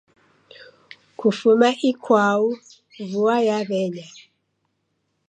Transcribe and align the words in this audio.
Kufuma 1.19 1.69
ikwau 1.89 2.43
vua 3.09 3.35
yaw'enya 3.47 4.07